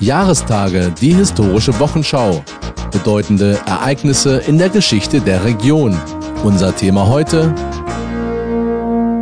Jahrestage, 0.00 0.94
die 0.98 1.12
historische 1.12 1.78
Wochenschau. 1.78 2.42
Bedeutende 2.90 3.60
Ereignisse 3.66 4.38
in 4.46 4.56
der 4.56 4.70
Geschichte 4.70 5.20
der 5.20 5.44
Region. 5.44 5.94
Unser 6.42 6.74
Thema 6.74 7.06
heute 7.06 7.54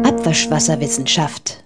Abwaschwasserwissenschaft. 0.05 1.65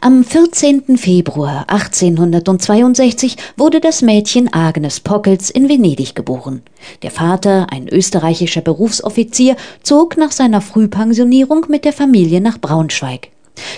Am 0.00 0.24
14. 0.24 0.96
Februar 0.96 1.66
1862 1.68 3.36
wurde 3.58 3.80
das 3.80 4.00
Mädchen 4.00 4.50
Agnes 4.50 5.00
Pockels 5.00 5.50
in 5.50 5.68
Venedig 5.68 6.14
geboren. 6.14 6.62
Der 7.02 7.10
Vater, 7.10 7.66
ein 7.70 7.86
österreichischer 7.86 8.62
Berufsoffizier, 8.62 9.56
zog 9.82 10.16
nach 10.16 10.32
seiner 10.32 10.62
Frühpensionierung 10.62 11.66
mit 11.68 11.84
der 11.84 11.92
Familie 11.92 12.40
nach 12.40 12.58
Braunschweig. 12.58 13.28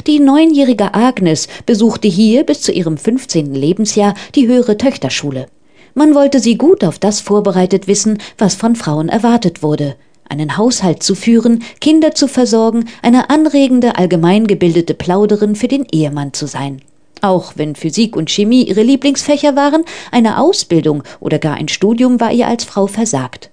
Die 0.06 0.20
neunjährige 0.20 0.94
Agnes 0.94 1.48
besuchte 1.66 2.08
hier 2.08 2.44
bis 2.44 2.62
zu 2.62 2.72
ihrem 2.72 2.96
15. 2.96 3.54
Lebensjahr 3.54 4.14
die 4.34 4.46
höhere 4.48 4.76
Töchterschule. 4.76 5.46
Man 5.94 6.14
wollte 6.14 6.40
sie 6.40 6.56
gut 6.56 6.84
auf 6.84 6.98
das 6.98 7.20
vorbereitet 7.20 7.88
wissen, 7.88 8.18
was 8.38 8.54
von 8.54 8.76
Frauen 8.76 9.08
erwartet 9.08 9.62
wurde. 9.62 9.96
Einen 10.28 10.56
Haushalt 10.56 11.02
zu 11.02 11.16
führen, 11.16 11.64
Kinder 11.80 12.14
zu 12.14 12.28
versorgen, 12.28 12.84
eine 13.02 13.30
anregende, 13.30 13.96
allgemeingebildete 13.96 14.94
Plauderin 14.94 15.56
für 15.56 15.66
den 15.66 15.86
Ehemann 15.90 16.32
zu 16.32 16.46
sein. 16.46 16.82
Auch 17.20 17.54
wenn 17.56 17.74
Physik 17.74 18.16
und 18.16 18.30
Chemie 18.30 18.62
ihre 18.62 18.82
Lieblingsfächer 18.82 19.56
waren, 19.56 19.84
eine 20.10 20.38
Ausbildung 20.38 21.02
oder 21.18 21.38
gar 21.38 21.56
ein 21.56 21.68
Studium 21.68 22.20
war 22.20 22.32
ihr 22.32 22.46
als 22.46 22.64
Frau 22.64 22.86
versagt. 22.86 23.50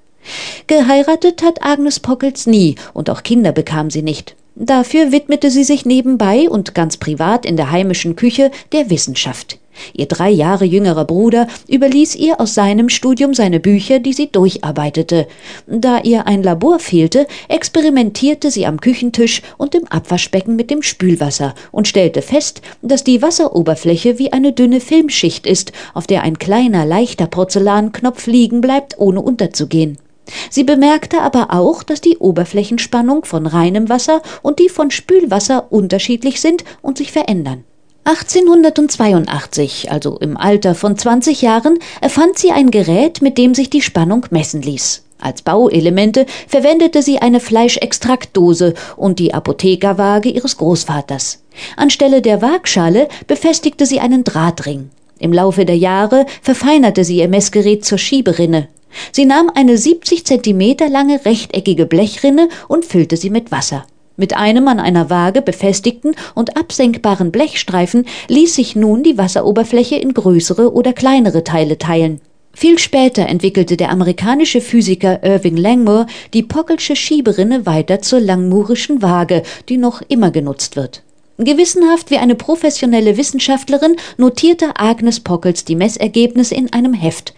Geheiratet 0.68 1.44
hat 1.44 1.64
Agnes 1.64 2.00
Pockels 2.00 2.48
nie 2.48 2.76
und 2.94 3.10
auch 3.10 3.24
Kinder 3.24 3.52
bekam 3.52 3.90
sie 3.90 4.04
nicht. 4.04 4.36
Dafür 4.60 5.12
widmete 5.12 5.52
sie 5.52 5.64
sich 5.64 5.86
nebenbei 5.86 6.50
und 6.50 6.74
ganz 6.74 6.98
privat 6.98 7.46
in 7.46 7.58
der 7.58 7.70
heimischen 7.70 8.16
Küche 8.16 8.50
der 8.72 8.90
Wissenschaft. 8.90 9.60
Ihr 9.94 10.08
drei 10.08 10.32
Jahre 10.32 10.66
jüngerer 10.66 11.06
Bruder 11.06 11.48
überließ 11.68 12.16
ihr 12.16 12.42
aus 12.42 12.56
seinem 12.56 12.90
Studium 12.90 13.36
seine 13.36 13.60
Bücher, 13.60 14.00
die 14.00 14.14
sie 14.14 14.32
durcharbeitete. 14.32 15.28
Da 15.68 16.00
ihr 16.00 16.26
ein 16.26 16.42
Labor 16.42 16.80
fehlte, 16.80 17.28
experimentierte 17.50 18.50
sie 18.50 18.66
am 18.66 18.82
Küchentisch 18.82 19.44
und 19.58 19.76
im 19.76 19.88
Abwaschbecken 19.90 20.56
mit 20.56 20.72
dem 20.72 20.82
Spülwasser 20.82 21.54
und 21.72 21.88
stellte 21.88 22.24
fest, 22.24 22.64
dass 22.82 23.04
die 23.04 23.22
Wasseroberfläche 23.22 24.18
wie 24.18 24.34
eine 24.34 24.54
dünne 24.54 24.80
Filmschicht 24.80 25.46
ist, 25.46 25.72
auf 25.94 26.08
der 26.08 26.24
ein 26.24 26.40
kleiner, 26.40 26.84
leichter 26.84 27.28
Porzellanknopf 27.28 28.26
liegen 28.26 28.62
bleibt, 28.62 28.98
ohne 28.98 29.22
unterzugehen. 29.22 30.00
Sie 30.50 30.64
bemerkte 30.64 31.22
aber 31.22 31.48
auch, 31.50 31.84
dass 31.84 32.02
die 32.02 32.18
Oberflächenspannung 32.18 33.26
von 33.26 33.48
reinem 33.48 33.90
Wasser 33.90 34.22
und 34.42 34.60
die 34.60 34.70
von 34.70 34.92
Spülwasser 34.92 35.72
unterschiedlich 35.72 36.42
sind 36.42 36.64
und 36.82 36.98
sich 36.98 37.12
verändern. 37.12 37.64
1882, 38.06 39.92
also 39.92 40.18
im 40.20 40.38
Alter 40.38 40.76
von 40.76 40.98
20 40.98 41.42
Jahren, 41.42 41.78
erfand 42.00 42.38
sie 42.38 42.52
ein 42.52 42.72
Gerät, 42.72 43.22
mit 43.22 43.38
dem 43.38 43.54
sich 43.54 43.70
die 43.70 43.82
Spannung 43.82 44.26
messen 44.30 44.62
ließ. 44.62 45.04
Als 45.20 45.42
Bauelemente 45.42 46.26
verwendete 46.48 47.02
sie 47.02 47.20
eine 47.20 47.40
Fleischextraktdose 47.40 48.76
und 48.96 49.20
die 49.20 49.34
Apothekerwaage 49.34 50.30
ihres 50.30 50.58
Großvaters. 50.58 51.44
Anstelle 51.76 52.22
der 52.22 52.42
Waagschale 52.42 53.10
befestigte 53.26 53.86
sie 53.86 54.00
einen 54.00 54.24
Drahtring. 54.24 54.90
Im 55.20 55.34
Laufe 55.34 55.66
der 55.66 55.78
Jahre 55.78 56.28
verfeinerte 56.42 57.04
sie 57.04 57.18
ihr 57.18 57.28
Messgerät 57.28 57.84
zur 57.84 57.98
Schieberinne. 57.98 58.68
Sie 59.12 59.26
nahm 59.26 59.52
eine 59.54 59.78
70 59.78 60.26
Zentimeter 60.26 60.90
lange 60.90 61.26
rechteckige 61.26 61.86
Blechrinne 61.86 62.50
und 62.68 62.86
füllte 62.86 63.18
sie 63.18 63.30
mit 63.30 63.52
Wasser. 63.52 63.86
Mit 64.20 64.36
einem 64.36 64.68
an 64.68 64.80
einer 64.80 65.12
Waage 65.12 65.44
befestigten 65.44 66.16
und 66.34 66.58
absenkbaren 66.58 67.32
Blechstreifen 67.32 68.06
ließ 68.28 68.56
sich 68.56 68.76
nun 68.76 69.04
die 69.04 69.18
Wasseroberfläche 69.18 69.96
in 69.96 70.14
größere 70.14 70.74
oder 70.74 70.94
kleinere 70.94 71.44
Teile 71.44 71.78
teilen. 71.78 72.20
Viel 72.52 72.80
später 72.80 73.28
entwickelte 73.28 73.78
der 73.78 73.92
amerikanische 73.92 74.62
Physiker 74.62 75.24
Irving 75.24 75.58
Langmuir 75.58 76.08
die 76.34 76.42
Pockelsche 76.42 76.96
Schieberinne 76.96 77.68
weiter 77.68 78.02
zur 78.02 78.20
Langmuirischen 78.20 79.04
Waage, 79.04 79.44
die 79.70 79.78
noch 79.78 80.02
immer 80.08 80.32
genutzt 80.32 80.76
wird. 80.76 81.04
Gewissenhaft 81.38 82.10
wie 82.10 82.18
eine 82.18 82.34
professionelle 82.34 83.16
Wissenschaftlerin 83.18 83.96
notierte 84.18 84.72
Agnes 84.76 85.20
Pockels 85.20 85.66
die 85.66 85.76
Messergebnisse 85.76 86.56
in 86.56 86.74
einem 86.74 86.94
Heft. 86.94 87.36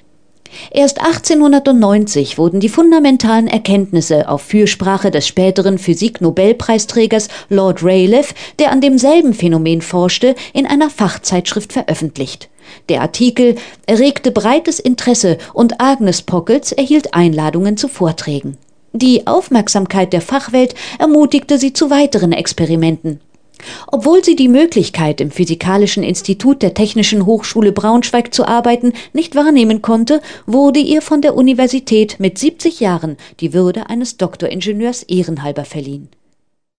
Erst 0.72 1.00
1890 1.02 2.38
wurden 2.38 2.60
die 2.60 2.70
fundamentalen 2.70 3.48
Erkenntnisse 3.48 4.30
auf 4.30 4.42
Fürsprache 4.42 5.12
des 5.12 5.28
späteren 5.28 5.78
Physik-Nobelpreisträgers 5.78 7.28
Lord 7.50 7.84
Rayleigh, 7.84 8.34
der 8.60 8.72
an 8.72 8.82
demselben 8.82 9.34
Phänomen 9.34 9.82
forschte, 9.82 10.36
in 10.54 10.66
einer 10.66 10.90
Fachzeitschrift 10.90 11.74
veröffentlicht. 11.74 12.50
Der 12.90 13.02
Artikel 13.02 13.56
erregte 13.86 14.32
breites 14.32 14.80
Interesse 14.80 15.38
und 15.54 15.82
Agnes 15.82 16.22
Pockels 16.22 16.72
erhielt 16.72 17.14
Einladungen 17.14 17.78
zu 17.78 17.88
Vorträgen. 17.88 18.58
Die 18.94 19.28
Aufmerksamkeit 19.28 20.14
der 20.14 20.22
Fachwelt 20.22 20.74
ermutigte 20.98 21.58
sie 21.58 21.74
zu 21.74 21.90
weiteren 21.90 22.31
Experimenten. 22.31 23.22
Obwohl 23.88 24.24
sie 24.24 24.36
die 24.36 24.47
Möglichkeit, 24.47 25.22
im 25.22 25.31
Physikalischen 25.31 26.03
Institut 26.03 26.62
der 26.62 26.74
Technischen 26.74 27.25
Hochschule 27.25 27.72
Braunschweig 27.72 28.34
zu 28.34 28.46
arbeiten, 28.46 28.94
nicht 29.14 29.36
wahrnehmen 29.36 29.81
konnte, 29.81 30.22
wurde 30.46 30.80
ihr 30.80 31.02
von 31.02 31.22
der 31.22 31.36
Universität 31.36 32.19
mit 32.19 32.38
70 32.38 32.80
Jahren 32.80 33.18
die 33.40 33.53
Würde 33.53 33.90
eines 33.90 34.18
Doktoringenieurs 34.18 35.03
ehrenhalber 35.03 35.66
verliehen 35.66 36.09